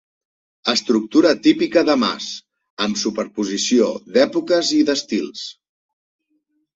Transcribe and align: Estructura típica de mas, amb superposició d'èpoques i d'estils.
Estructura 0.71 1.33
típica 1.47 1.83
de 1.89 1.95
mas, 2.03 2.29
amb 2.85 2.99
superposició 3.01 3.91
d'èpoques 4.15 4.73
i 4.79 4.81
d'estils. 4.89 5.45